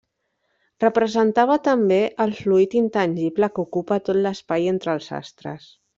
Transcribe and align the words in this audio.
Representava 0.83 1.57
també 1.67 1.99
el 2.25 2.33
fluid 2.39 2.75
intangible 2.81 3.53
que 3.59 3.67
ocupa 3.69 4.03
tot 4.09 4.21
l'espai 4.25 4.71
entre 4.73 4.97
els 4.99 5.13
astres. 5.21 5.69